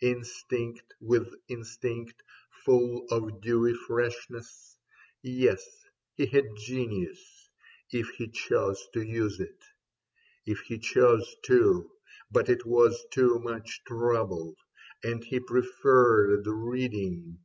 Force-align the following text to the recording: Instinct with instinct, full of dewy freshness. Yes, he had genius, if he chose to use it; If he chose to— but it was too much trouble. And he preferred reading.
Instinct 0.00 0.94
with 1.00 1.34
instinct, 1.48 2.22
full 2.64 3.04
of 3.10 3.40
dewy 3.40 3.74
freshness. 3.74 4.76
Yes, 5.22 5.68
he 6.14 6.26
had 6.26 6.44
genius, 6.56 7.18
if 7.90 8.08
he 8.10 8.28
chose 8.28 8.80
to 8.94 9.02
use 9.02 9.40
it; 9.40 9.58
If 10.46 10.60
he 10.60 10.78
chose 10.78 11.34
to— 11.46 11.90
but 12.30 12.48
it 12.48 12.64
was 12.64 13.06
too 13.10 13.40
much 13.40 13.82
trouble. 13.88 14.54
And 15.02 15.24
he 15.24 15.40
preferred 15.40 16.46
reading. 16.46 17.40